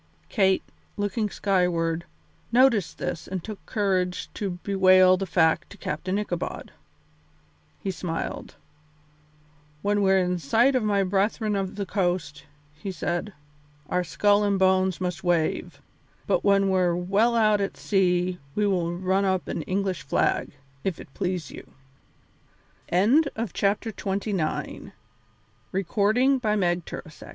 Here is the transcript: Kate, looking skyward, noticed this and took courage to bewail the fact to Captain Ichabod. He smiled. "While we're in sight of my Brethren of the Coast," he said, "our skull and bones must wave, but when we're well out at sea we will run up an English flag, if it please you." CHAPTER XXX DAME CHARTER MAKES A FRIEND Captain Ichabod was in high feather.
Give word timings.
Kate, 0.29 0.63
looking 0.97 1.29
skyward, 1.29 2.05
noticed 2.51 2.97
this 2.97 3.27
and 3.27 3.43
took 3.43 3.63
courage 3.67 4.31
to 4.33 4.57
bewail 4.63 5.15
the 5.15 5.27
fact 5.27 5.69
to 5.69 5.77
Captain 5.77 6.17
Ichabod. 6.17 6.71
He 7.79 7.91
smiled. 7.91 8.55
"While 9.83 9.99
we're 9.99 10.17
in 10.17 10.39
sight 10.39 10.73
of 10.73 10.81
my 10.81 11.03
Brethren 11.03 11.55
of 11.55 11.75
the 11.75 11.85
Coast," 11.85 12.45
he 12.73 12.91
said, 12.91 13.33
"our 13.89 14.03
skull 14.03 14.43
and 14.43 14.57
bones 14.57 14.99
must 14.99 15.23
wave, 15.23 15.79
but 16.25 16.43
when 16.43 16.69
we're 16.69 16.95
well 16.95 17.35
out 17.35 17.61
at 17.61 17.77
sea 17.77 18.39
we 18.55 18.65
will 18.65 18.97
run 18.97 19.23
up 19.23 19.47
an 19.47 19.61
English 19.61 20.01
flag, 20.01 20.49
if 20.83 20.99
it 20.99 21.13
please 21.13 21.51
you." 21.51 21.73
CHAPTER 22.89 23.11
XXX 23.91 24.23
DAME 24.35 24.93
CHARTER 25.71 25.73
MAKES 25.73 25.91
A 25.91 25.93
FRIEND 25.93 26.41
Captain 26.41 26.41
Ichabod 26.41 26.43
was 26.43 26.57
in 26.57 26.61
high 26.61 26.99
feather. 27.11 27.29